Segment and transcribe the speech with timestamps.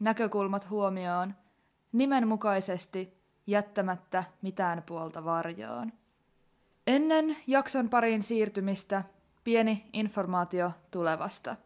[0.00, 1.34] näkökulmat huomioon,
[1.92, 5.92] nimenmukaisesti jättämättä mitään puolta varjoon.
[6.86, 9.04] Ennen jakson pariin siirtymistä
[9.44, 11.56] pieni informaatio tulevasta.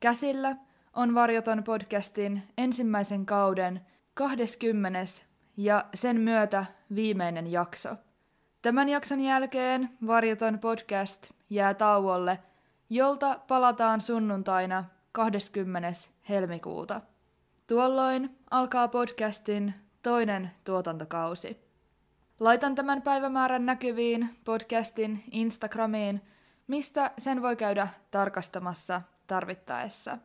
[0.00, 0.56] Käsillä
[0.94, 5.00] on Varjoton podcastin ensimmäisen kauden 20.
[5.56, 7.96] ja sen myötä viimeinen jakso.
[8.62, 12.38] Tämän jakson jälkeen Varjoton podcast jää tauolle,
[12.90, 15.88] jolta palataan sunnuntaina 20.
[16.28, 17.00] helmikuuta.
[17.66, 21.60] Tuolloin alkaa podcastin toinen tuotantokausi.
[22.40, 26.22] Laitan tämän päivämäärän näkyviin podcastin Instagramiin,
[26.66, 30.18] mistä sen voi käydä tarkastamassa tarvittaessa.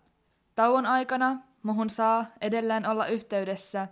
[0.56, 3.88] Tauon aikana muhun saa edelleen olla yhteydessä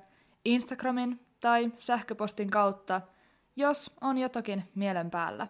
[0.45, 3.02] Instagramin tai sähköpostin kautta,
[3.55, 5.47] jos on jotakin mielen päällä.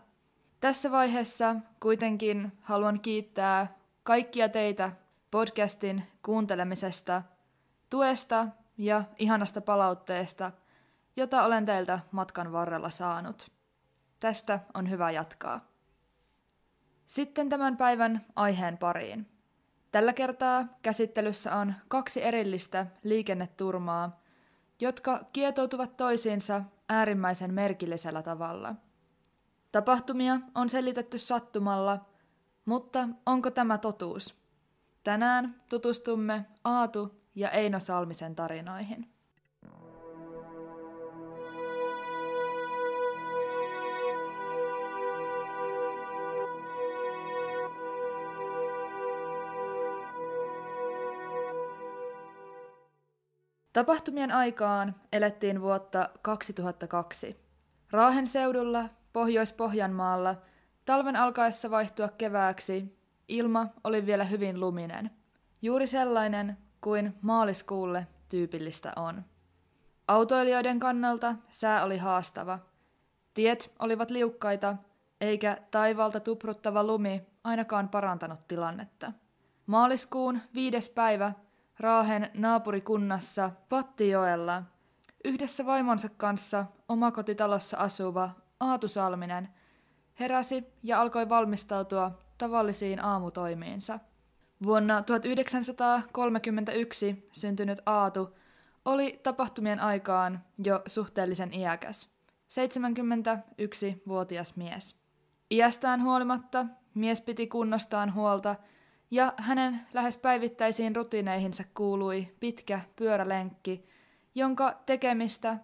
[0.59, 4.91] Tässä vaiheessa kuitenkin haluan kiittää kaikkia teitä
[5.31, 7.21] podcastin kuuntelemisesta,
[7.89, 10.51] tuesta ja ihanasta palautteesta,
[11.15, 13.51] jota olen teiltä matkan varrella saanut.
[14.19, 15.65] Tästä on hyvä jatkaa.
[17.07, 19.27] Sitten tämän päivän aiheen pariin.
[19.91, 24.19] Tällä kertaa käsittelyssä on kaksi erillistä liikenneturmaa,
[24.79, 28.75] jotka kietoutuvat toisiinsa äärimmäisen merkillisellä tavalla.
[29.71, 32.05] Tapahtumia on selitetty sattumalla,
[32.65, 34.35] mutta onko tämä totuus?
[35.03, 39.07] Tänään tutustumme Aatu ja Eino Salmisen tarinoihin.
[53.73, 57.45] Tapahtumien aikaan elettiin vuotta 2002.
[57.91, 60.35] Raahen seudulla, Pohjois-Pohjanmaalla,
[60.85, 65.11] talven alkaessa vaihtua kevääksi, ilma oli vielä hyvin luminen.
[65.61, 69.25] Juuri sellainen kuin maaliskuulle tyypillistä on.
[70.07, 72.59] Autoilijoiden kannalta sää oli haastava.
[73.33, 74.75] Tiet olivat liukkaita,
[75.21, 79.11] eikä taivalta tupruttava lumi ainakaan parantanut tilannetta.
[79.65, 81.33] Maaliskuun viides päivä
[81.79, 84.63] Raahen naapurikunnassa Pattijoella
[85.23, 88.29] yhdessä vaimonsa kanssa omakotitalossa asuva
[88.59, 89.49] Aatu Salminen
[90.19, 93.99] heräsi ja alkoi valmistautua tavallisiin aamutoimiinsa.
[94.63, 98.37] Vuonna 1931 syntynyt Aatu
[98.85, 102.09] oli tapahtumien aikaan jo suhteellisen iäkäs,
[102.49, 104.95] 71-vuotias mies.
[105.51, 108.55] Iästään huolimatta mies piti kunnostaan huolta–
[109.11, 113.85] ja hänen lähes päivittäisiin rutiineihinsa kuului pitkä pyörälenkki,
[114.35, 115.57] jonka tekemistä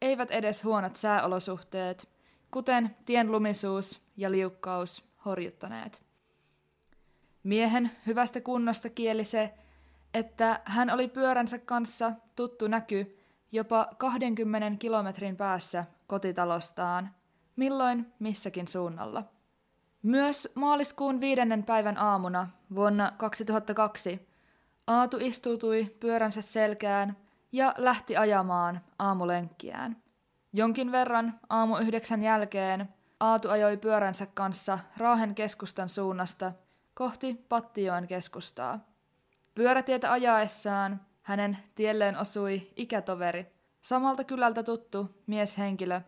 [0.00, 2.08] eivät edes huonot sääolosuhteet,
[2.50, 6.02] kuten tien lumisuus ja liukkaus, horjuttaneet.
[7.42, 9.54] Miehen hyvästä kunnosta kieli se,
[10.14, 13.16] että hän oli pyöränsä kanssa tuttu näky
[13.52, 17.10] jopa 20 kilometrin päässä kotitalostaan,
[17.56, 19.24] milloin missäkin suunnalla.
[20.02, 24.30] Myös maaliskuun viidennen päivän aamuna vuonna 2002
[24.86, 27.16] Aatu istuutui pyöränsä selkään
[27.52, 29.96] ja lähti ajamaan aamulenkkiään.
[30.52, 32.88] Jonkin verran aamu yhdeksän jälkeen
[33.20, 36.52] Aatu ajoi pyöränsä kanssa Raahen keskustan suunnasta
[37.00, 38.80] kohti Pattijoen keskustaa.
[39.54, 43.46] Pyörätietä ajaessaan hänen tielleen osui ikätoveri,
[43.82, 46.00] samalta kylältä tuttu mieshenkilö,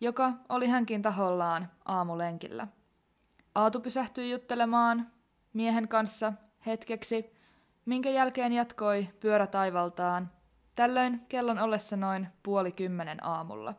[0.00, 2.66] joka oli hänkin tahollaan aamulenkillä.
[3.54, 5.10] Aatu pysähtyi juttelemaan
[5.52, 6.32] miehen kanssa
[6.66, 7.32] hetkeksi,
[7.84, 10.30] minkä jälkeen jatkoi pyörätaivaltaan,
[10.76, 13.74] tällöin kellon ollessa noin puoli kymmenen aamulla.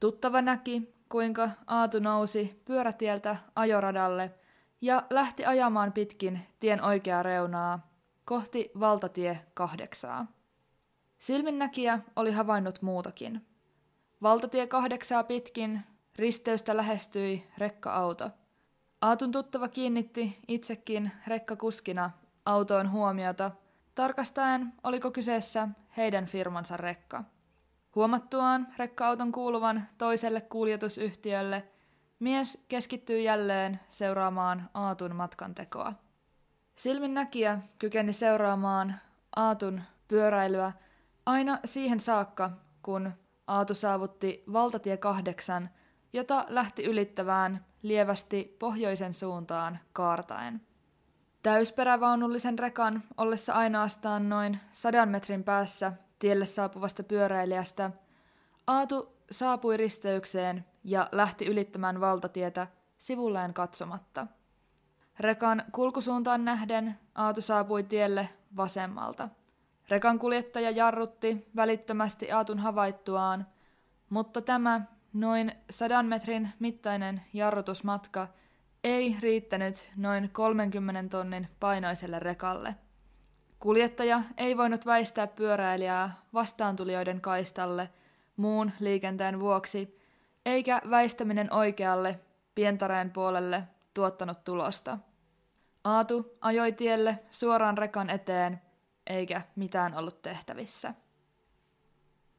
[0.00, 4.34] Tuttava näki, kuinka Aatu nousi pyörätieltä ajoradalle
[4.82, 7.90] ja lähti ajamaan pitkin tien oikeaa reunaa
[8.24, 10.26] kohti valtatie kahdeksaa.
[11.18, 13.46] Silminnäkijä oli havainnut muutakin.
[14.22, 15.80] Valtatie kahdeksaa pitkin
[16.16, 18.30] Risteystä lähestyi rekka-auto.
[19.00, 22.10] Aatun tuttava kiinnitti itsekin rekkakuskina
[22.46, 23.50] autoon huomiota,
[23.94, 27.24] tarkastaen oliko kyseessä heidän firmansa rekka.
[27.94, 31.64] Huomattuaan rekka-auton kuuluvan toiselle kuljetusyhtiölle,
[32.22, 35.92] mies keskittyi jälleen seuraamaan Aatun matkantekoa.
[36.74, 38.94] Silmin näkijä kykeni seuraamaan
[39.36, 40.72] Aatun pyöräilyä
[41.26, 42.50] Aina siihen saakka,
[42.82, 43.12] kun
[43.46, 45.70] Aatu saavutti valtatie kahdeksan,
[46.12, 50.60] jota lähti ylittävään lievästi pohjoisen suuntaan kaartaen.
[51.42, 57.90] Täysperävaunullisen rekan ollessa ainoastaan noin sadan metrin päässä tielle saapuvasta pyöräilijästä,
[58.66, 62.66] Aatu saapui risteykseen ja lähti ylittämään valtatietä
[62.98, 64.26] sivulleen katsomatta.
[65.20, 69.28] Rekan kulkusuuntaan nähden Aatu saapui tielle vasemmalta.
[69.88, 73.46] Rekan kuljettaja jarrutti välittömästi Aatun havaittuaan,
[74.10, 74.80] mutta tämä
[75.12, 78.28] noin sadan metrin mittainen jarrutusmatka
[78.84, 82.74] ei riittänyt noin 30 tonnin painoiselle rekalle.
[83.58, 87.90] Kuljettaja ei voinut väistää pyöräilijää vastaantulijoiden kaistalle
[88.36, 89.98] muun liikenteen vuoksi,
[90.46, 92.20] eikä väistäminen oikealle
[92.54, 93.62] pientareen puolelle
[93.94, 94.98] tuottanut tulosta.
[95.84, 98.60] Aatu ajoi tielle suoraan rekan eteen,
[99.06, 100.94] eikä mitään ollut tehtävissä.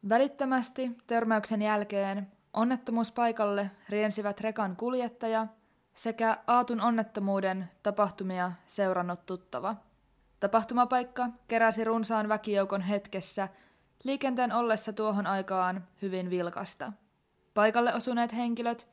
[0.10, 5.48] Välittömästi törmäyksen jälkeen onnettomuuspaikalle riensivät rekan kuljettaja
[5.94, 9.76] sekä Aatun onnettomuuden tapahtumia seurannut tuttava.
[10.40, 13.48] Tapahtumapaikka keräsi runsaan väkijoukon hetkessä
[14.04, 16.94] liikenteen ollessa tuohon aikaan hyvin vilkasta.
[17.54, 18.88] Paikalle osuneet henkilöt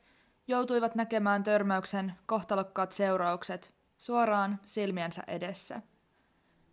[0.48, 5.82] joutuivat näkemään törmäyksen kohtalokkaat seuraukset suoraan silmiensä edessä.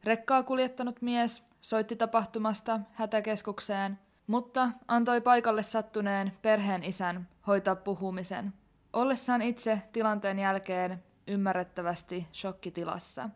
[0.04, 8.54] Rekkaa kuljettanut mies soitti tapahtumasta hätäkeskukseen, mutta antoi paikalle sattuneen perheen isän hoitaa puhumisen,
[8.94, 13.30] ollessaan itse tilanteen jälkeen ymmärrettävästi shokkitilassa.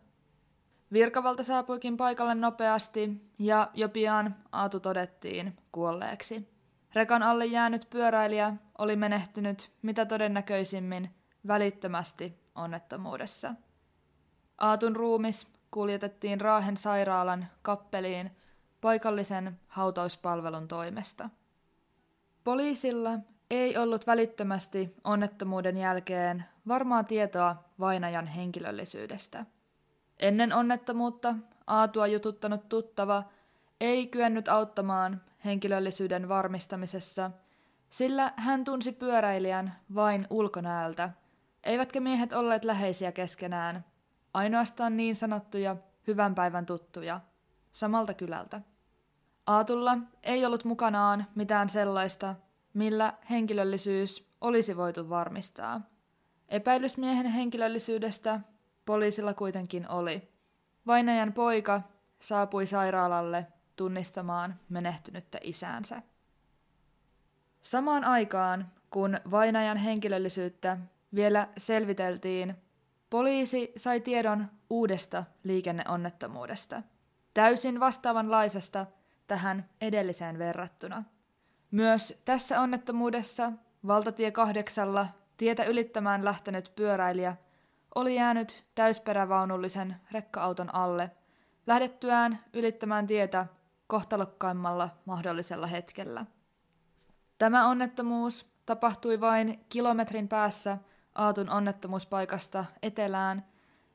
[0.94, 6.52] Virkavalta saapuikin paikalle nopeasti ja jo pian Aatu todettiin kuolleeksi.
[6.94, 11.10] Rekan alle jäänyt pyöräilijä oli menehtynyt mitä todennäköisimmin
[11.48, 13.54] välittömästi onnettomuudessa.
[14.58, 18.32] Aatun ruumis kuljetettiin Raahen sairaalan kappeliin
[18.82, 21.30] paikallisen hautauspalvelun toimesta.
[22.44, 23.12] Poliisilla
[23.50, 29.46] ei ollut välittömästi onnettomuuden jälkeen varmaa tietoa vainajan henkilöllisyydestä.
[30.22, 31.36] Ennen onnettomuutta
[31.68, 33.24] Aatua jututtanut tuttava
[33.80, 37.32] ei kyennyt auttamaan henkilöllisyyden varmistamisessa,
[37.90, 41.10] sillä hän tunsi pyöräilijän vain ulkonäöltä,
[41.64, 43.86] eivätkä miehet olleet läheisiä keskenään,
[44.34, 45.76] ainoastaan niin sanottuja
[46.08, 47.22] hyvän päivän tuttuja,
[47.74, 48.62] samalta kylältä.
[49.48, 52.36] Aatulla ei ollut mukanaan mitään sellaista,
[52.74, 55.82] millä henkilöllisyys olisi voitu varmistaa.
[56.50, 58.40] Epäilysmiehen henkilöllisyydestä
[58.92, 60.30] poliisilla kuitenkin oli.
[60.88, 61.82] Vainajan poika
[62.20, 66.02] saapui sairaalalle tunnistamaan menehtynyttä isäänsä.
[67.62, 70.78] Samaan aikaan, kun vainajan henkilöllisyyttä
[71.16, 72.56] vielä selviteltiin,
[73.10, 76.84] poliisi sai tiedon uudesta liikenneonnettomuudesta,
[77.34, 78.86] täysin vastaavanlaisesta
[79.28, 81.04] tähän edelliseen verrattuna.
[81.72, 83.52] Myös tässä onnettomuudessa
[83.88, 85.08] valtatie kahdeksalla
[85.38, 87.36] tietä ylittämään lähtenyt pyöräilijä
[87.96, 91.12] oli jäänyt täysperävaunullisen rekka-auton alle
[91.68, 93.46] lähdettyään ylittämään tietä
[93.88, 96.26] kohtalokkaimmalla mahdollisella hetkellä.
[97.38, 100.78] Tämä onnettomuus tapahtui vain kilometrin päässä
[101.16, 103.46] Aatun onnettomuuspaikasta etelään,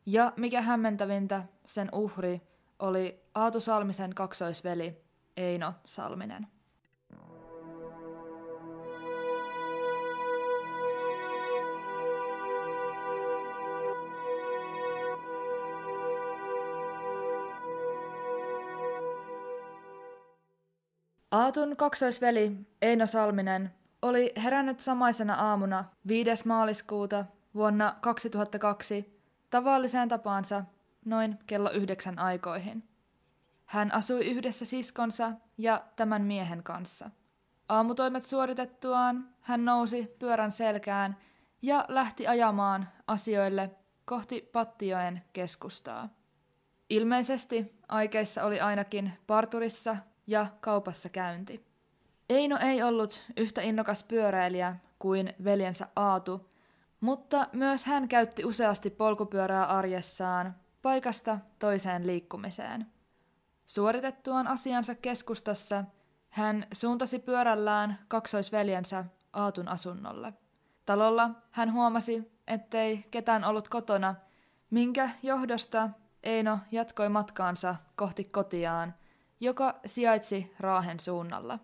[0.06, 2.42] ja mikä hämmentävintä, sen uhri
[2.78, 5.04] oli Aatu Salmisen kaksoisveli
[5.36, 6.46] Eino Salminen.
[21.30, 22.52] Aatun kaksoisveli
[22.82, 26.30] Eino Salminen oli herännyt samaisena aamuna 5.
[26.48, 30.64] maaliskuuta vuonna 2002 tavalliseen tapaansa
[31.04, 32.88] noin kello yhdeksän aikoihin.
[33.64, 37.10] Hän asui yhdessä siskonsa ja tämän miehen kanssa.
[37.68, 41.16] Aamutoimet suoritettuaan hän nousi pyörän selkään
[41.62, 43.70] ja lähti ajamaan asioille
[44.04, 46.08] kohti Pattijoen keskustaa.
[46.90, 51.66] Ilmeisesti aikeissa oli ainakin parturissa ja kaupassa käynti.
[52.28, 56.50] Eino ei ollut yhtä innokas pyöräilijä kuin veljensä Aatu,
[57.00, 62.86] mutta myös hän käytti useasti polkupyörää arjessaan paikasta toiseen liikkumiseen.
[63.66, 65.84] Suoritettuaan asiansa keskustassa
[66.28, 70.32] hän suuntasi pyörällään kaksoisveljensä Aatun asunnolle.
[70.86, 74.14] Talolla hän huomasi, ettei ketään ollut kotona,
[74.70, 75.90] minkä johdosta
[76.22, 78.94] Eino jatkoi matkaansa kohti kotiaan–
[79.40, 81.58] joka sijaitsi Raahen suunnalla.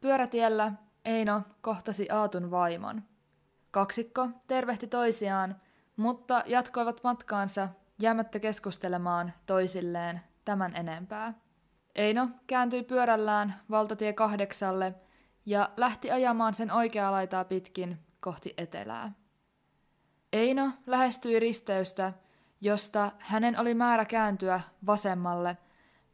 [0.00, 0.72] Pyörätiellä
[1.04, 3.02] Eino kohtasi Aatun vaimon.
[3.70, 5.60] Kaksikko tervehti toisiaan,
[5.96, 11.34] mutta jatkoivat matkaansa jäämättä keskustelemaan toisilleen tämän enempää.
[11.94, 14.94] Eino kääntyi pyörällään valtatie kahdeksalle
[15.46, 19.12] ja lähti ajamaan sen oikeaa laitaa pitkin kohti etelää.
[20.32, 22.12] Eino lähestyi risteystä,
[22.60, 25.56] josta hänen oli määrä kääntyä vasemmalle,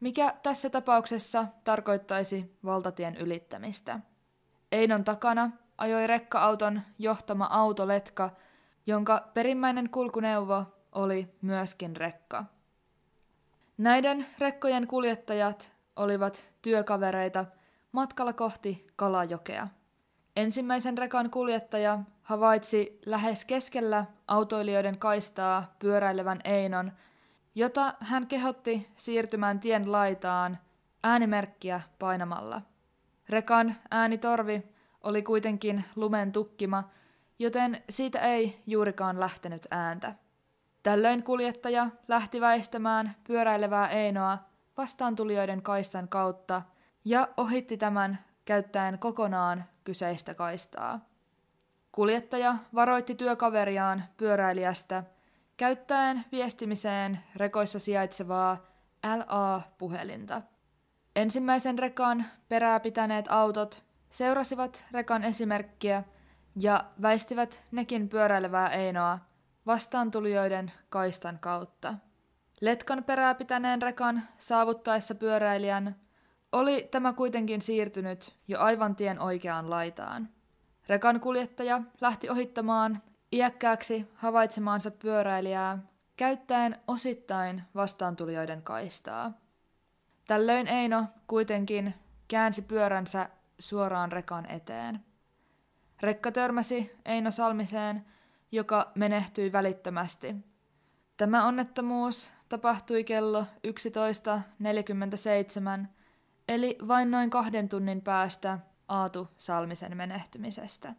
[0.03, 3.99] mikä tässä tapauksessa tarkoittaisi valtatien ylittämistä.
[4.71, 8.29] Einon takana ajoi rekka-auton johtama autoletka,
[8.87, 12.45] jonka perimmäinen kulkuneuvo oli myöskin rekka.
[13.77, 17.45] Näiden rekkojen kuljettajat olivat työkavereita
[17.91, 19.67] matkalla kohti Kalajokea.
[20.35, 26.91] Ensimmäisen rekan kuljettaja havaitsi lähes keskellä autoilijoiden kaistaa pyöräilevän Einon,
[27.55, 30.57] jota hän kehotti siirtymään tien laitaan
[31.03, 32.61] äänimerkkiä painamalla.
[33.29, 34.63] Rekan äänitorvi
[35.03, 36.89] oli kuitenkin lumen tukkima,
[37.39, 40.15] joten siitä ei juurikaan lähtenyt ääntä.
[40.83, 44.37] Tällöin kuljettaja lähti väistämään pyöräilevää Einoa
[44.77, 46.61] vastaantulijoiden kaistan kautta
[47.05, 50.99] ja ohitti tämän käyttäen kokonaan kyseistä kaistaa.
[51.91, 55.03] Kuljettaja varoitti työkaveriaan pyöräilijästä
[55.57, 58.57] käyttäen viestimiseen rekoissa sijaitsevaa
[59.17, 60.41] LA-puhelinta.
[61.15, 66.03] Ensimmäisen rekan perää pitäneet autot seurasivat rekan esimerkkiä
[66.55, 69.19] ja väistivät nekin pyöräilevää Einoa
[69.65, 71.93] vastaantulijoiden kaistan kautta.
[72.61, 75.95] Letkan perää pitäneen rekan saavuttaessa pyöräilijän
[76.51, 80.29] oli tämä kuitenkin siirtynyt jo aivan tien oikeaan laitaan.
[80.87, 83.01] Rekan kuljettaja lähti ohittamaan
[83.33, 85.77] iäkkääksi havaitsemaansa pyöräilijää
[86.17, 89.31] käyttäen osittain vastaantulijoiden kaistaa.
[90.27, 91.93] Tällöin Eino kuitenkin
[92.27, 94.99] käänsi pyöränsä suoraan rekan eteen.
[96.01, 98.05] Rekka törmäsi Eino Salmiseen,
[98.51, 100.35] joka menehtyi välittömästi.
[101.17, 103.45] Tämä onnettomuus tapahtui kello 11.47,
[106.47, 110.93] eli vain noin kahden tunnin päästä Aatu Salmisen menehtymisestä.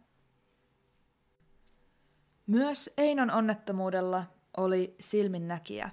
[2.47, 4.23] Myös Einon onnettomuudella
[4.57, 5.89] oli silminnäkijä.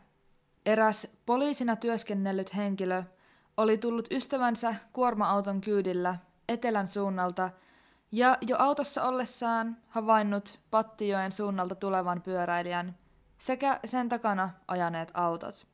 [0.67, 3.03] Eräs poliisina työskennellyt henkilö
[3.57, 6.17] oli tullut ystävänsä kuorma-auton kyydillä
[6.49, 7.51] etelän suunnalta
[8.13, 12.97] ja jo autossa ollessaan havainnut Pattijoen suunnalta tulevan pyöräilijän
[13.39, 15.67] sekä sen takana ajaneet autot.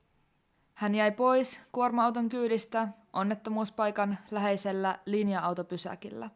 [0.75, 6.31] Hän jäi pois kuorma-auton kyydistä onnettomuuspaikan läheisellä linja-autopysäkillä.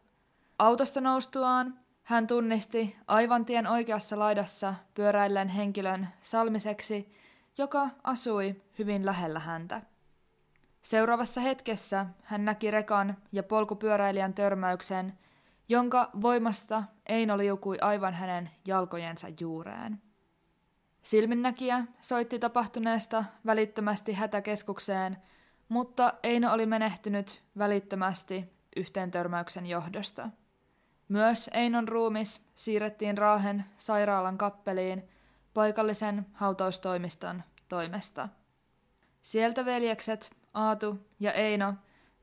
[0.59, 7.15] Autosta noustuaan hän tunnisti aivan tien oikeassa laidassa pyöräilleen henkilön salmiseksi,
[7.57, 9.81] joka asui hyvin lähellä häntä.
[10.81, 15.13] Seuraavassa hetkessä hän näki rekan ja polkupyöräilijän törmäyksen,
[15.69, 20.01] jonka voimasta Eino liukui aivan hänen jalkojensa juureen.
[21.03, 25.17] Silminnäkijä soitti tapahtuneesta välittömästi hätäkeskukseen,
[25.69, 30.29] mutta Eino oli menehtynyt välittömästi yhteen törmäyksen johdosta.
[31.13, 35.09] Myös Einon ruumis siirrettiin Raahen sairaalan kappeliin
[35.53, 38.29] paikallisen hautaustoimiston toimesta.
[39.21, 41.73] Sieltä veljekset Aatu ja Eino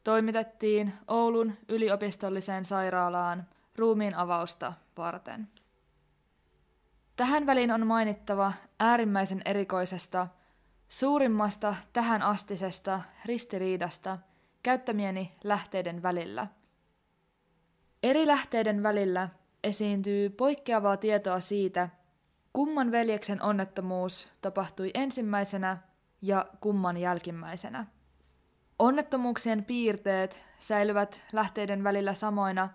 [0.04, 5.48] toimitettiin Oulun yliopistolliseen sairaalaan ruumiin avausta varten.
[7.16, 10.26] Tähän väliin on mainittava äärimmäisen erikoisesta,
[10.88, 14.18] suurimmasta tähän astisesta ristiriidasta
[14.62, 16.46] käyttämieni lähteiden välillä.
[18.02, 19.28] Eri lähteiden välillä
[19.64, 21.88] esiintyy poikkeavaa tietoa siitä,
[22.52, 25.78] kumman veljeksen onnettomuus tapahtui ensimmäisenä
[26.22, 27.86] ja kumman jälkimmäisenä.
[28.78, 32.68] Onnettomuuksien piirteet säilyvät lähteiden välillä samoina,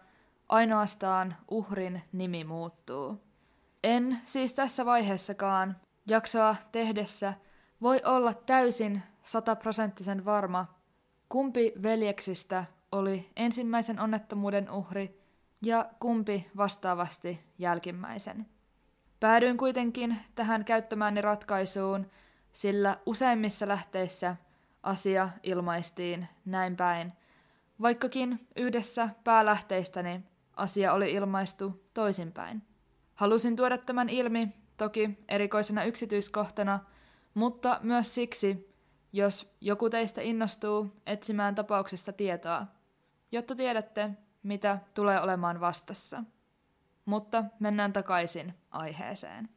[0.49, 3.21] ainoastaan uhrin nimi muuttuu.
[3.83, 5.77] En siis tässä vaiheessakaan
[6.07, 7.33] jaksoa tehdessä
[7.81, 10.65] voi olla täysin sataprosenttisen varma,
[11.29, 12.65] kumpi veljeksistä
[12.97, 15.21] oli ensimmäisen onnettomuuden uhri
[15.61, 18.45] ja kumpi vastaavasti jälkimmäisen.
[19.19, 22.11] Päädyin kuitenkin tähän käyttämääni ratkaisuun,
[22.53, 24.35] sillä useimmissa lähteissä
[24.83, 27.13] asia ilmaistiin näin päin,
[27.81, 30.23] vaikkakin yhdessä päälähteistäni
[30.55, 32.61] asia oli ilmaistu toisinpäin.
[33.15, 36.79] Halusin tuoda tämän ilmi, toki erikoisena yksityiskohtana,
[37.33, 38.75] mutta myös siksi,
[39.13, 42.65] jos joku teistä innostuu etsimään tapauksesta tietoa,
[43.35, 44.09] jotta tiedätte,
[44.43, 46.23] mitä tulee olemaan vastassa.
[47.05, 49.49] Mutta mennään takaisin aiheeseen.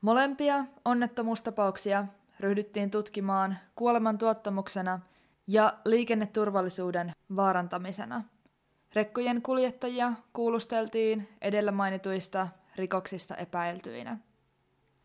[0.00, 2.04] Molempia onnettomuustapauksia
[2.40, 5.00] ryhdyttiin tutkimaan kuoleman tuottamuksena
[5.46, 8.24] ja liikenneturvallisuuden vaarantamisena.
[8.94, 14.18] Rekkojen kuljettajia kuulusteltiin edellä mainituista rikoksista epäiltyinä.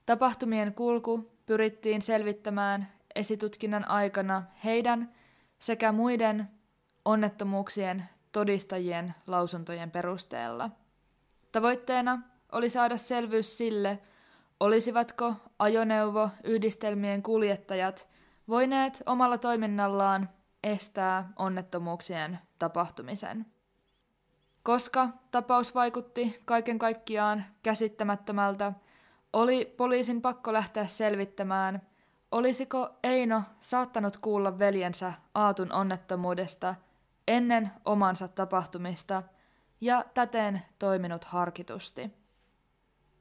[0.05, 5.11] Tapahtumien kulku pyrittiin selvittämään esitutkinnan aikana heidän
[5.59, 6.54] sekä muiden
[7.05, 10.69] onnettomuuksien todistajien lausuntojen perusteella.
[11.51, 12.21] Tavoitteena
[12.51, 13.99] oli saada selvyys sille,
[14.59, 18.09] olisivatko ajoneuvo-yhdistelmien kuljettajat
[18.47, 20.29] voineet omalla toiminnallaan
[20.63, 23.45] estää onnettomuuksien tapahtumisen.
[24.63, 28.73] Koska tapaus vaikutti kaiken kaikkiaan käsittämättömältä,
[29.33, 31.81] oli poliisin pakko lähteä selvittämään,
[32.31, 36.75] olisiko Eino saattanut kuulla veljensä Aatun onnettomuudesta
[37.27, 39.23] ennen omansa tapahtumista
[39.81, 42.11] ja täten toiminut harkitusti.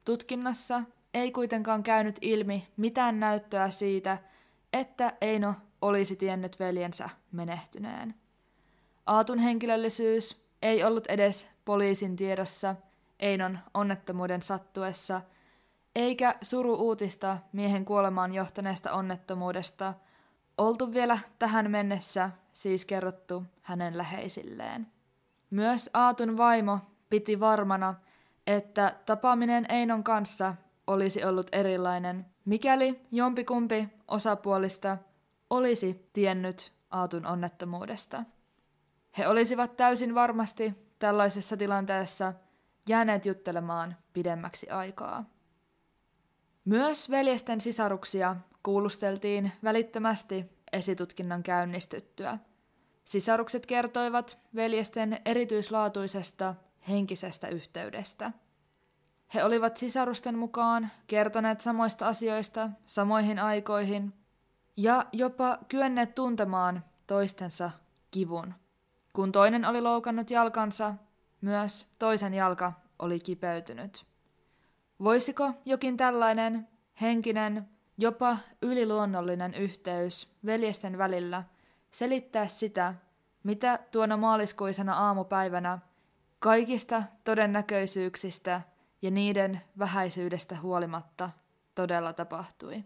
[0.04, 0.82] Tutkinnassa
[1.14, 4.18] ei kuitenkaan käynyt ilmi mitään näyttöä siitä,
[4.72, 8.14] että Eino olisi tiennyt veljensä menehtyneen.
[9.06, 12.76] Aatun henkilöllisyys ei ollut edes poliisin tiedossa
[13.20, 15.20] Einon onnettomuuden sattuessa,
[15.94, 19.94] eikä suru-uutista miehen kuolemaan johtaneesta onnettomuudesta
[20.58, 24.86] oltu vielä tähän mennessä siis kerrottu hänen läheisilleen.
[25.50, 26.78] Myös Aatun vaimo
[27.10, 27.94] piti varmana,
[28.46, 30.54] että tapaaminen Einon kanssa
[30.86, 34.98] olisi ollut erilainen, mikäli jompikumpi osapuolista
[35.50, 38.24] olisi tiennyt Aatun onnettomuudesta.
[39.18, 42.32] He olisivat täysin varmasti tällaisessa tilanteessa
[42.88, 45.24] jääneet juttelemaan pidemmäksi aikaa.
[46.64, 52.38] Myös veljesten sisaruksia kuulusteltiin välittömästi esitutkinnan käynnistyttyä.
[53.04, 56.54] Sisarukset kertoivat veljesten erityislaatuisesta
[56.88, 58.32] henkisestä yhteydestä.
[59.34, 64.12] He olivat sisarusten mukaan kertoneet samoista asioista samoihin aikoihin
[64.76, 67.70] ja jopa kyenneet tuntemaan toistensa
[68.10, 68.54] kivun.
[69.12, 70.94] Kun toinen oli loukannut jalkansa,
[71.40, 74.04] myös toisen jalka oli kipeytynyt.
[75.04, 76.68] Voisiko jokin tällainen
[77.00, 81.44] henkinen, jopa yliluonnollinen yhteys veljesten välillä
[81.94, 82.94] selittää sitä,
[83.42, 85.78] mitä tuona maaliskuisena aamupäivänä
[86.38, 88.60] kaikista todennäköisyyksistä
[89.02, 91.30] ja niiden vähäisyydestä huolimatta
[91.74, 92.84] todella tapahtui?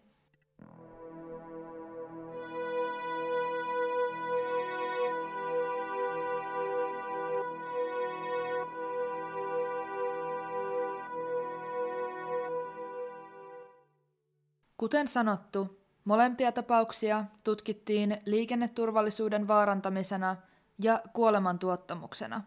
[14.76, 15.77] Kuten sanottu,
[16.08, 20.36] molempia tapauksia tutkittiin liikenneturvallisuuden vaarantamisena
[20.78, 22.42] ja kuolemantuottamuksena.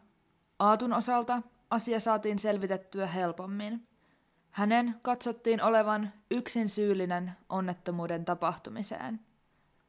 [0.60, 3.88] Aatun osalta asia saatiin selvitettyä helpommin.
[4.52, 9.20] Hänen katsottiin olevan yksin syyllinen onnettomuuden tapahtumiseen.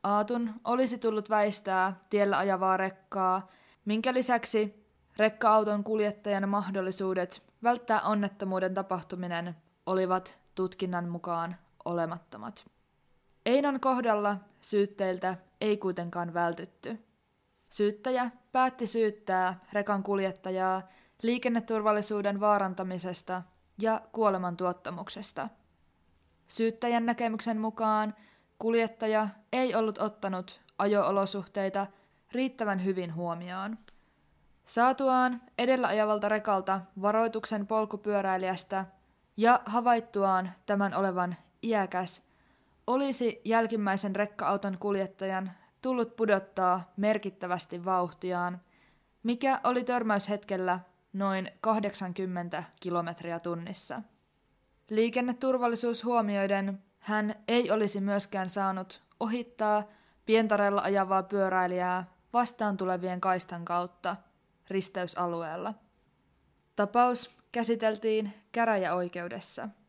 [0.03, 3.51] Aatun olisi tullut väistää tiellä ajavaa rekkaa,
[3.85, 9.57] minkä lisäksi rekka-auton kuljettajan mahdollisuudet välttää onnettomuuden tapahtuminen
[9.87, 12.73] olivat tutkinnan mukaan olemattomat.
[13.47, 16.99] Einon kohdalla syytteiltä ei kuitenkaan vältytty.
[17.71, 20.83] Syyttäjä päätti syyttää rekan kuljettajaa
[21.23, 23.43] liikenneturvallisuuden vaarantamisesta
[23.79, 25.49] ja kuoleman tuottamuksesta.
[26.49, 28.15] Syyttäjän näkemyksen mukaan
[28.59, 31.87] kuljettaja ei ollut ottanut ajoolosuhteita
[32.33, 33.79] riittävän hyvin huomioon.
[34.67, 38.85] Saatuaan edellä ajavalta rekalta varoituksen polkupyöräilijästä
[39.37, 42.23] ja havaittuaan tämän olevan iäkäs,
[42.87, 45.51] olisi jälkimmäisen rekka-auton kuljettajan
[45.83, 48.61] tullut pudottaa merkittävästi vauhtiaan,
[49.23, 50.81] mikä oli törmäyshetkellä
[51.13, 54.03] noin 80 kilometriä tunnissa.
[54.91, 59.85] Liikenneturvallisuus huomioiden hän ei olisi myöskään saanut ohittaa
[60.27, 64.17] pientarella ajavaa pyöräilijää vastaan tulevien kaistan kautta
[64.69, 65.75] risteysalueella.
[66.77, 69.69] Tapaus käsiteltiin käräjäoikeudessa–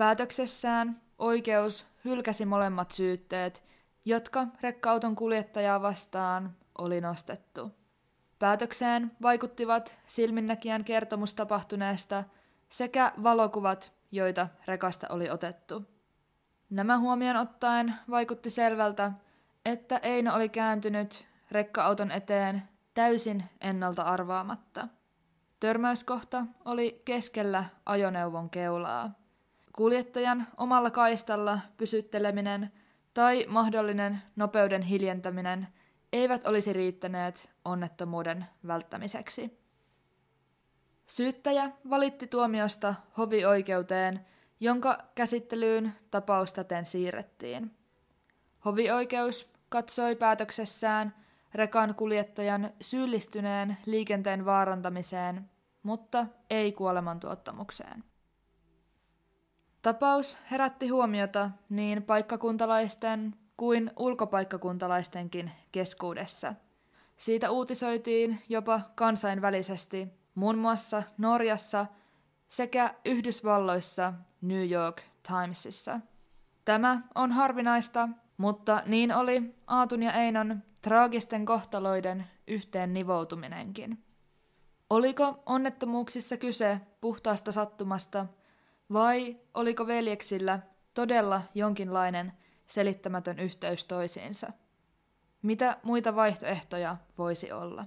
[0.00, 3.64] Päätöksessään oikeus hylkäsi molemmat syytteet,
[4.04, 7.70] jotka rekka-auton kuljettajaa vastaan oli nostettu.
[8.38, 12.24] Päätökseen vaikuttivat silminnäkijän kertomus tapahtuneesta
[12.68, 15.84] sekä valokuvat, joita rekasta oli otettu.
[16.70, 19.12] Nämä huomioon ottaen vaikutti selvältä,
[19.64, 22.62] että Eino oli kääntynyt rekka-auton eteen
[22.94, 24.88] täysin ennalta arvaamatta.
[25.60, 29.19] Törmäyskohta oli keskellä ajoneuvon keulaa.
[29.76, 32.72] Kuljettajan omalla kaistalla pysytteleminen
[33.14, 35.68] tai mahdollinen nopeuden hiljentäminen
[36.12, 39.60] eivät olisi riittäneet onnettomuuden välttämiseksi.
[41.06, 44.26] Syyttäjä valitti tuomiosta hovioikeuteen,
[44.60, 47.70] jonka käsittelyyn tapaus täten siirrettiin.
[48.64, 51.14] Hovioikeus katsoi päätöksessään
[51.54, 55.50] rekan kuljettajan syyllistyneen liikenteen vaarantamiseen,
[55.82, 58.04] mutta ei kuolemantuottamukseen.
[59.82, 66.54] Tapaus herätti huomiota niin paikkakuntalaisten kuin ulkopaikkakuntalaistenkin keskuudessa.
[67.16, 71.86] Siitä uutisoitiin jopa kansainvälisesti, muun muassa Norjassa
[72.48, 76.00] sekä Yhdysvalloissa New York Timesissa.
[76.64, 84.04] Tämä on harvinaista, mutta niin oli Aatun ja Einon traagisten kohtaloiden yhteen nivoutuminenkin.
[84.90, 88.26] Oliko onnettomuuksissa kyse puhtaasta sattumasta,
[88.92, 90.60] vai oliko veljeksillä
[90.94, 92.32] todella jonkinlainen
[92.66, 94.52] selittämätön yhteys toisiinsa?
[95.42, 97.84] Mitä muita vaihtoehtoja voisi olla?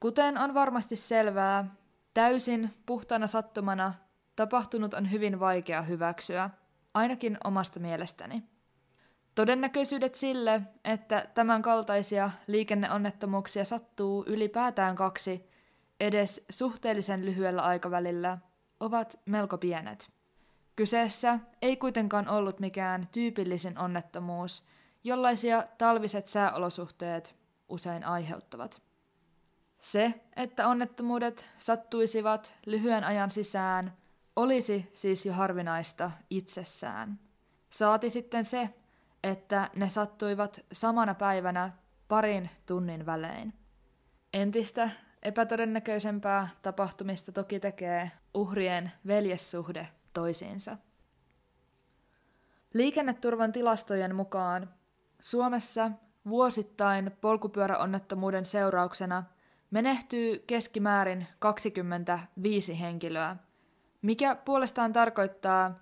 [0.00, 1.74] Kuten on varmasti selvää,
[2.14, 3.94] täysin puhtaana sattumana
[4.36, 6.50] tapahtunut on hyvin vaikea hyväksyä,
[6.94, 8.42] ainakin omasta mielestäni.
[9.34, 15.50] Todennäköisyydet sille, että tämän kaltaisia liikenneonnettomuuksia sattuu ylipäätään kaksi
[16.00, 18.38] edes suhteellisen lyhyellä aikavälillä,
[18.82, 20.10] ovat melko pienet.
[20.76, 24.66] Kyseessä ei kuitenkaan ollut mikään tyypillisin onnettomuus,
[25.04, 27.34] jollaisia talviset sääolosuhteet
[27.68, 28.82] usein aiheuttavat.
[29.80, 33.96] Se, että onnettomuudet sattuisivat lyhyen ajan sisään,
[34.36, 37.18] olisi siis jo harvinaista itsessään.
[37.70, 38.70] Saati sitten se,
[39.22, 41.72] että ne sattuivat samana päivänä
[42.08, 43.54] parin tunnin välein.
[44.32, 44.90] Entistä
[45.22, 50.76] epätodennäköisempää tapahtumista toki tekee uhrien veljessuhde toisiinsa.
[52.74, 54.70] Liikenneturvan tilastojen mukaan
[55.20, 55.90] Suomessa
[56.28, 59.24] vuosittain polkupyöräonnettomuuden seurauksena
[59.70, 63.36] menehtyy keskimäärin 25 henkilöä,
[64.02, 65.78] mikä puolestaan tarkoittaa,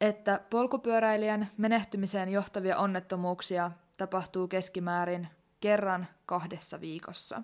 [0.00, 5.28] että polkupyöräilijän menehtymiseen johtavia onnettomuuksia tapahtuu keskimäärin
[5.60, 7.42] kerran kahdessa viikossa.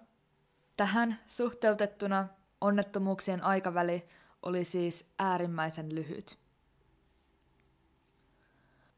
[0.76, 2.28] Tähän suhteutettuna
[2.60, 4.08] onnettomuuksien aikaväli
[4.42, 6.38] oli siis äärimmäisen lyhyt.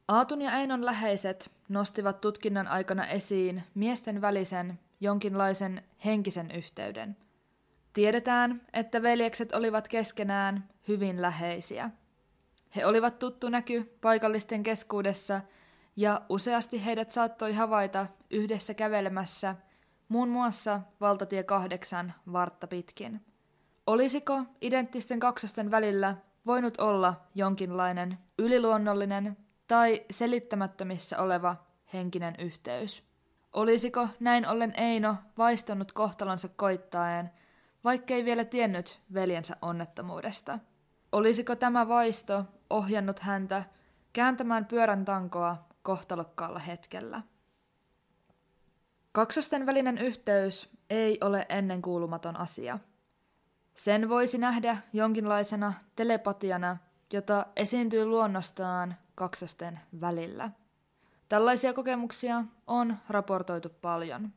[0.08, 7.16] Aatun ja Einon läheiset nostivat tutkinnan aikana esiin miesten välisen jonkinlaisen henkisen yhteyden.
[7.92, 11.90] Tiedetään, että veljekset olivat keskenään hyvin läheisiä–
[12.76, 15.40] he olivat tuttu näky paikallisten keskuudessa
[15.96, 19.56] ja useasti heidät saattoi havaita yhdessä kävelemässä,
[20.08, 23.20] muun muassa valtatie kahdeksan vartta pitkin.
[23.86, 26.16] Olisiko identtisten kaksosten välillä
[26.46, 29.36] voinut olla jonkinlainen yliluonnollinen
[29.68, 31.56] tai selittämättömissä oleva
[31.92, 33.02] henkinen yhteys?
[33.52, 37.30] Olisiko näin ollen Eino vaistonut kohtalonsa koittaen,
[37.84, 40.58] vaikkei vielä tiennyt veljensä onnettomuudesta?
[41.12, 43.64] Olisiko tämä vaisto ohjannut häntä
[44.12, 47.22] kääntämään pyörän tankoa kohtalokkaalla hetkellä.
[49.12, 52.78] Kaksosten välinen yhteys ei ole ennenkuulumaton asia.
[53.74, 56.76] Sen voisi nähdä jonkinlaisena telepatiana,
[57.12, 60.50] jota esiintyy luonnostaan kaksosten välillä.
[61.28, 64.32] Tällaisia kokemuksia on raportoitu paljon.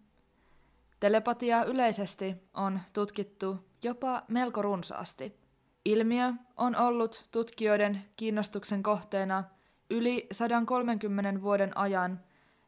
[0.99, 5.35] Telepatiaa yleisesti on tutkittu jopa melko runsaasti–
[5.85, 9.43] Ilmiö on ollut tutkijoiden kiinnostuksen kohteena
[9.89, 12.19] yli 130 vuoden ajan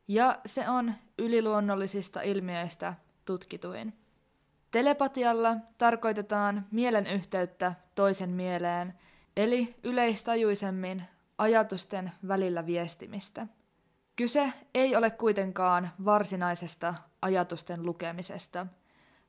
[0.08, 2.94] ja se on yliluonnollisista ilmiöistä
[3.26, 3.94] tutkituin.
[4.72, 8.94] Telepatialla tarkoitetaan mielen yhteyttä toisen mieleen,
[9.38, 11.04] eli yleistajuisemmin
[11.38, 13.48] ajatusten välillä viestimistä.
[14.16, 18.68] Kyse ei ole kuitenkaan varsinaisesta ajatusten lukemisesta,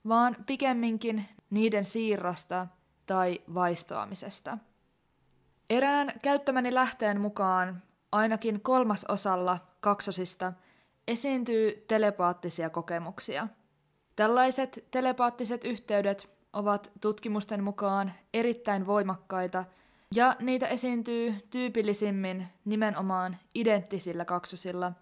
[0.09, 2.67] vaan pikemminkin niiden siirrosta
[3.07, 4.59] tai vaistoamisesta.
[5.71, 10.53] Erään käyttämäni lähteen mukaan ainakin kolmas osalla kaksosista
[11.09, 13.49] esiintyy telepaattisia kokemuksia.
[14.19, 19.65] Tällaiset telepaattiset yhteydet ovat tutkimusten mukaan erittäin voimakkaita
[20.15, 24.93] ja niitä esiintyy tyypillisimmin nimenomaan identtisillä kaksosilla,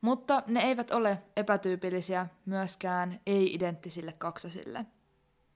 [0.00, 4.86] mutta ne eivät ole epätyypillisiä myöskään ei-identtisille kaksosille.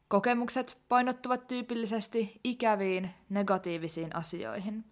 [0.09, 4.85] Kokemukset painottuvat tyypillisesti ikäviin, negatiivisiin asioihin.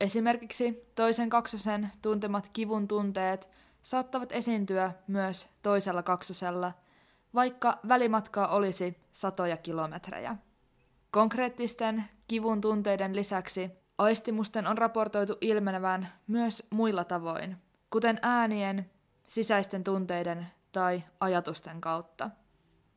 [0.00, 3.48] Esimerkiksi toisen kaksosen tuntemat kivun tunteet
[3.82, 6.72] saattavat esiintyä myös toisella kaksosella,
[7.36, 10.36] vaikka välimatkaa olisi satoja kilometrejä.
[11.10, 17.56] Konkreettisten kivun tunteiden lisäksi aistimusten on raportoitu ilmenevän myös muilla tavoin,
[17.90, 18.90] kuten äänien,
[19.26, 22.30] sisäisten tunteiden tai ajatusten kautta.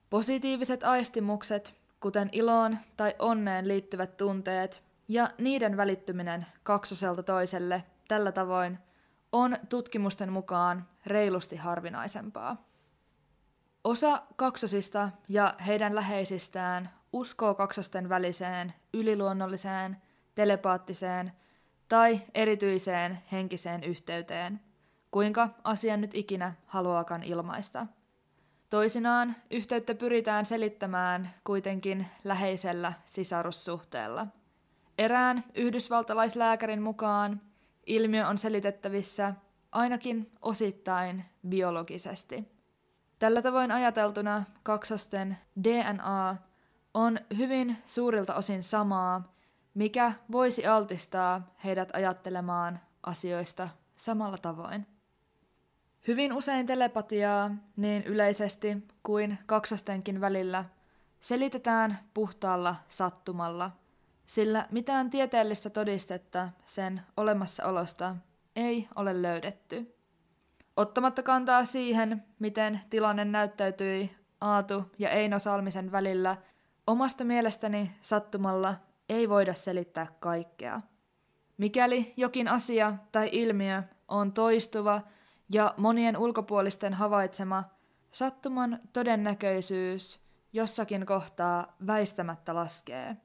[0.10, 8.80] Positiiviset aistimukset, kuten iloon tai onneen liittyvät tunteet ja niiden välittyminen kaksoselta toiselle tällä tavoin,
[9.32, 12.68] on tutkimusten mukaan reilusti harvinaisempaa.
[13.83, 19.97] Osa kaksosista ja heidän läheisistään uskoo kaksosten väliseen, yliluonnolliseen,
[20.35, 21.31] telepaattiseen
[21.87, 24.59] tai erityiseen henkiseen yhteyteen,
[25.11, 27.87] kuinka asian nyt ikinä haluakaan ilmaista.
[28.69, 34.27] Toisinaan yhteyttä pyritään selittämään kuitenkin läheisellä sisarussuhteella.
[34.97, 37.41] Erään yhdysvaltalaislääkärin mukaan
[37.85, 39.33] ilmiö on selitettävissä
[39.71, 42.58] ainakin osittain biologisesti.
[43.19, 46.36] Tällä tavoin ajateltuna kaksosten DNA
[46.93, 49.34] on hyvin suurilta osin samaa,
[49.73, 54.88] mikä voisi altistaa heidät ajattelemaan asioista samalla tavoin.
[56.08, 60.65] Hyvin usein telepatiaa, niin yleisesti kuin kaksostenkin välillä,
[61.19, 63.71] selitetään puhtaalla sattumalla,
[64.27, 68.15] sillä mitään tieteellistä todistetta sen olemassaolosta
[68.55, 69.98] ei ole löydetty.
[70.79, 74.11] Ottamatta kantaa siihen, miten tilanne näyttäytyi
[74.41, 76.37] Aatu ja Eino Salmisen välillä,
[76.87, 78.75] omasta mielestäni sattumalla
[79.09, 80.81] ei voida selittää kaikkea.
[81.57, 85.01] Mikäli jokin asia tai ilmiö on toistuva
[85.49, 87.63] ja monien ulkopuolisten havaitsema,
[88.11, 90.19] sattuman todennäköisyys
[90.53, 93.17] jossakin kohtaa väistämättä laskee.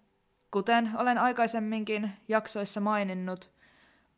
[0.51, 3.51] Kuten olen aikaisemminkin jaksoissa maininnut,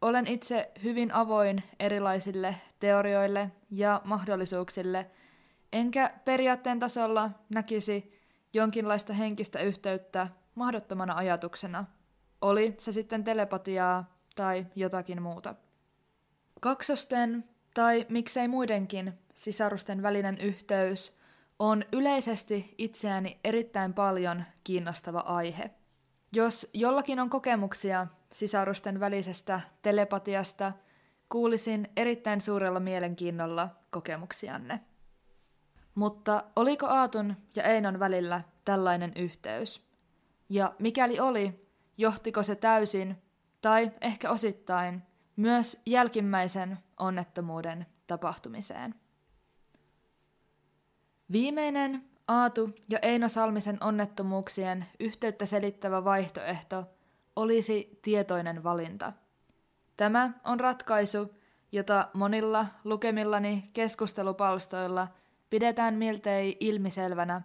[0.03, 5.11] olen itse hyvin avoin erilaisille teorioille ja mahdollisuuksille,
[5.73, 8.21] enkä periaatteen tasolla näkisi
[8.53, 11.85] jonkinlaista henkistä yhteyttä mahdottomana ajatuksena,
[12.41, 15.55] oli se sitten telepatiaa tai jotakin muuta.
[16.61, 21.17] Kaksosten, tai miksei muidenkin, sisarusten välinen yhteys
[21.59, 25.71] on yleisesti itseäni erittäin paljon kiinnostava aihe.
[26.33, 30.73] Jos jollakin on kokemuksia sisarusten välisestä telepatiasta,
[31.29, 34.81] kuulisin erittäin suurella mielenkiinnolla kokemuksianne.
[35.95, 39.87] Mutta oliko Aatun ja Einon välillä tällainen yhteys?
[40.49, 41.67] Ja mikäli oli,
[41.99, 43.17] johtiko se täysin,
[43.63, 45.03] tai ehkä osittain,
[45.37, 48.95] myös jälkimmäisen onnettomuuden tapahtumiseen?
[51.33, 56.85] Viimeinen Aatu ja Eino Salmisen onnettomuuksien yhteyttä selittävä vaihtoehto
[57.37, 59.13] olisi tietoinen valinta.
[59.97, 61.35] Tämä on ratkaisu,
[61.73, 65.09] jota monilla lukemillani keskustelupalstoilla
[65.51, 67.43] pidetään miltei ilmiselvänä,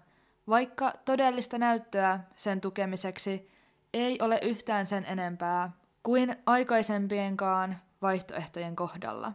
[0.48, 3.52] vaikka todellista näyttöä sen tukemiseksi
[3.94, 5.72] ei ole yhtään sen enempää
[6.04, 9.34] kuin aikaisempienkaan vaihtoehtojen kohdalla.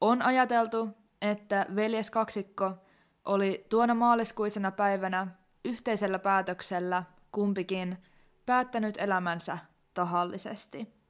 [0.00, 0.88] On ajateltu,
[1.22, 2.72] että veljeskaksikko
[3.24, 5.26] oli tuona maaliskuisena päivänä
[5.64, 7.98] yhteisellä päätöksellä kumpikin
[8.46, 9.58] päättänyt elämänsä
[9.94, 11.01] tahallisesti.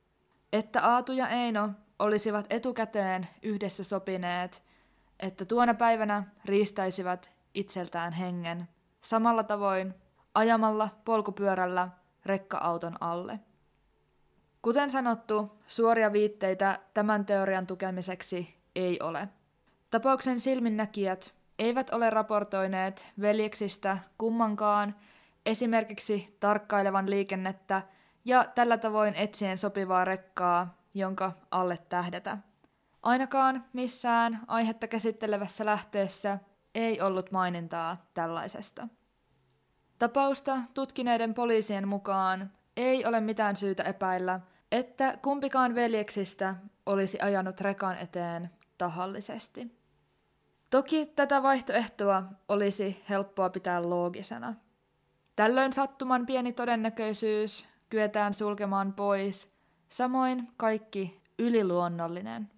[0.53, 4.63] Että Aatu ja Eino olisivat etukäteen yhdessä sopineet,
[5.21, 8.69] että tuona päivänä riistäisivät itseltään hengen,
[9.01, 9.95] samalla tavoin
[10.35, 11.89] ajamalla polkupyörällä
[12.27, 13.41] rekka-auton alle.
[14.63, 19.29] Kuten sanottu, suoria viitteitä tämän teorian tukemiseksi ei ole.
[19.91, 24.97] Tapauksen silminnäkijät eivät ole raportoineet veljeksistä kummankaan
[25.47, 27.83] esimerkiksi tarkkailevan liikennettä
[28.25, 32.39] ja tällä tavoin etsien sopivaa rekkaa, jonka alle tähdätä.
[33.03, 36.39] Ainakaan missään aihetta käsittelevässä lähteessä
[36.75, 38.89] ei ollut mainintaa tällaisesta.
[39.99, 44.41] Tapausta tutkineiden poliisien mukaan ei ole mitään syytä epäillä,
[44.73, 46.55] että kumpikaan veljeksistä
[46.87, 49.83] olisi ajanut rekan eteen tahallisesti.
[50.71, 54.55] Toki tätä vaihtoehtoa olisi helppoa pitää loogisena.
[55.37, 59.53] Tällöin sattuman pieni todennäköisyys kyetään sulkemaan pois,
[59.89, 62.51] samoin kaikki yliluonnollinen.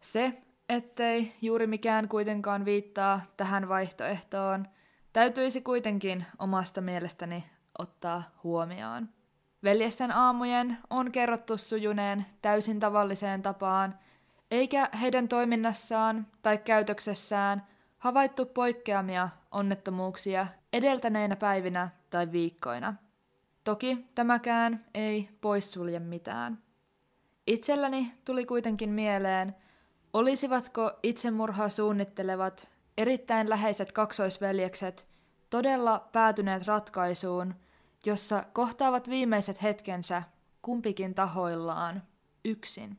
[0.00, 4.66] Se, ettei juuri mikään kuitenkaan viittaa tähän vaihtoehtoon,
[5.12, 7.44] täytyisi kuitenkin omasta mielestäni
[7.78, 9.08] ottaa huomioon.
[9.64, 13.94] Veljesten aamujen on kerrottu sujuneen täysin tavalliseen tapaan–
[14.50, 17.66] eikä heidän toiminnassaan tai käytöksessään
[17.98, 22.94] havaittu poikkeamia onnettomuuksia edeltäneinä päivinä tai viikkoina.
[23.68, 26.62] Toki tämäkään ei poissulje mitään.
[27.46, 29.56] Itselläni tuli kuitenkin mieleen,
[30.12, 35.06] olisivatko itsemurhaa suunnittelevat erittäin läheiset kaksoisveljekset
[35.50, 37.54] todella päätyneet ratkaisuun,
[38.06, 40.22] jossa kohtaavat viimeiset hetkensä
[40.62, 42.02] kumpikin tahoillaan
[42.44, 42.98] yksin.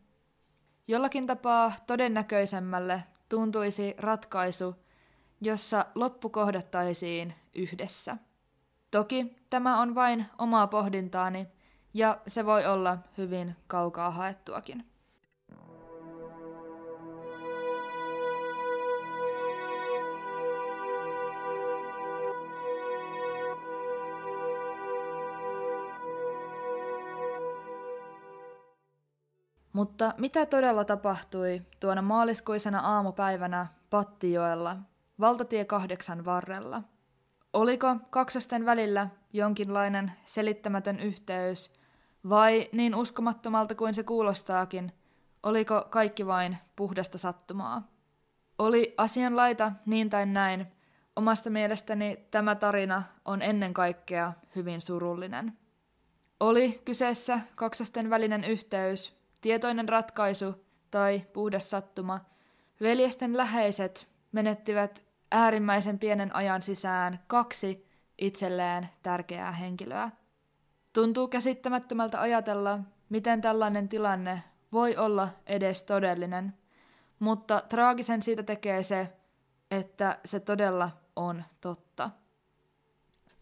[0.87, 4.75] Jollakin tapaa todennäköisemmälle tuntuisi ratkaisu,
[5.41, 8.17] jossa loppu kohdattaisiin yhdessä.
[8.91, 11.47] Toki tämä on vain omaa pohdintaani,
[11.93, 14.85] ja se voi olla hyvin kaukaa haettuakin.
[29.73, 34.77] Mutta mitä todella tapahtui tuona maaliskuisena aamupäivänä Pattijoella,
[35.19, 36.83] valtatie kahdeksan varrella?
[37.53, 41.73] Oliko kaksosten välillä jonkinlainen selittämätön yhteys,
[42.29, 44.91] vai niin uskomattomalta kuin se kuulostaakin,
[45.43, 47.87] oliko kaikki vain puhdasta sattumaa?
[48.59, 50.67] Oli asianlaita niin tai näin,
[51.15, 55.57] omasta mielestäni tämä tarina on ennen kaikkea hyvin surullinen.
[56.39, 62.19] Oli kyseessä kaksosten välinen yhteys, tietoinen ratkaisu tai puhdas sattuma,
[62.81, 70.11] veljesten läheiset menettivät äärimmäisen pienen ajan sisään kaksi itselleen tärkeää henkilöä.
[70.93, 76.53] Tuntuu käsittämättömältä ajatella, miten tällainen tilanne voi olla edes todellinen,
[77.19, 79.13] mutta traagisen siitä tekee se,
[79.71, 82.09] että se todella on totta.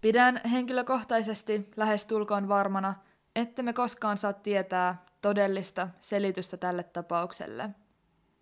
[0.02, 2.96] Pidän henkilökohtaisesti lähes tulkoon varmana,
[3.36, 7.70] että me koskaan saa tietää todellista selitystä tälle tapaukselle.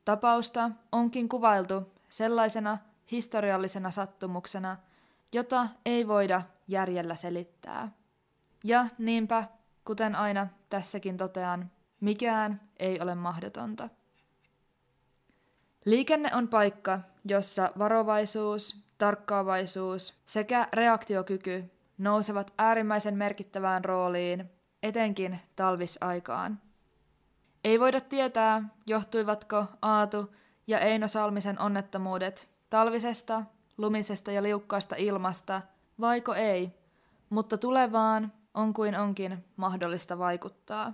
[0.06, 2.78] Tapausta onkin kuvailtu sellaisena
[3.12, 4.78] historiallisena sattumuksena,
[5.32, 7.92] jota ei voida järjellä selittää.
[8.64, 9.44] Ja niinpä,
[9.86, 13.90] kuten aina tässäkin totean, mikään ei ole mahdotonta.
[15.86, 24.52] Liikenne on paikka, jossa varovaisuus, tarkkaavaisuus sekä reaktiokyky nousevat äärimmäisen merkittävään rooliin,
[24.84, 26.60] etenkin talvisaikaan.
[27.64, 30.36] Ei voida tietää, johtuivatko Aatu
[30.68, 33.44] ja Eino Salmisen onnettomuudet talvisesta,
[33.78, 35.62] lumisesta ja liukkaasta ilmasta,
[36.00, 36.72] vaiko ei,
[37.30, 40.94] mutta tulevaan on kuin onkin mahdollista vaikuttaa.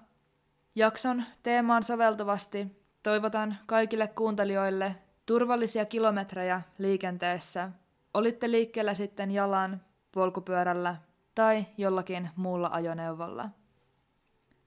[0.75, 2.67] Jakson teemaan soveltuvasti
[3.03, 7.69] toivotan kaikille kuuntelijoille turvallisia kilometrejä liikenteessä.
[8.13, 10.95] Olitte liikkeellä sitten jalan, polkupyörällä
[11.35, 13.49] tai jollakin muulla ajoneuvolla.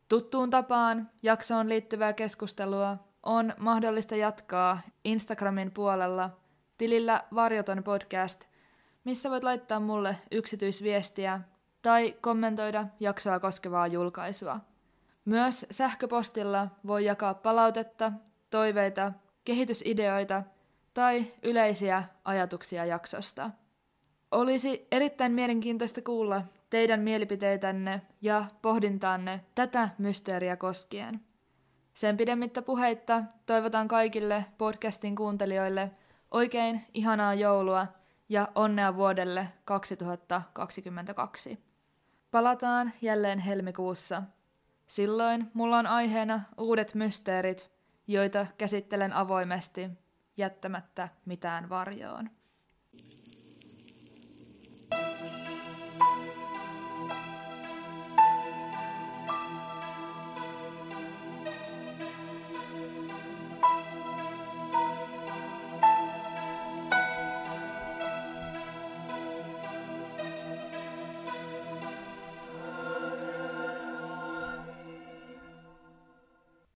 [0.09, 6.31] Tuttuun tapaan jaksoon liittyvää keskustelua on mahdollista jatkaa Instagramin puolella
[6.79, 8.45] tilillä Varjoton podcast,
[9.05, 11.41] missä voit laittaa mulle yksityisviestiä
[11.83, 14.61] tai kommentoida jaksoa koskevaa julkaisua.
[15.25, 18.13] Myös sähköpostilla voi jakaa palautetta,
[18.51, 19.13] toiveita,
[19.45, 20.43] kehitysideoita
[20.95, 23.51] tai yleisiä ajatuksia jaksosta.
[24.31, 31.21] Olisi erittäin mielenkiintoista kuulla teidän mielipiteitänne ja pohdintaanne tätä mysteeriä koskien.
[31.95, 35.91] Sen pidemmittä puheitta toivotan kaikille podcastin kuuntelijoille
[36.35, 37.87] oikein ihanaa joulua
[38.29, 41.65] ja onnea vuodelle 2022.
[42.31, 44.23] Palataan jälleen helmikuussa.
[44.87, 47.71] Silloin mulla on aiheena uudet mysteerit,
[48.07, 49.91] joita käsittelen avoimesti,
[50.37, 52.31] jättämättä mitään varjoon.